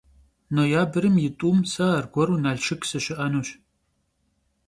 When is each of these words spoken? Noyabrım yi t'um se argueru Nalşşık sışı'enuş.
Noyabrım 0.53 1.15
yi 1.23 1.29
t'um 1.39 1.59
se 1.71 1.83
argueru 1.97 2.35
Nalşşık 2.43 2.81
sışı'enuş. 2.89 3.49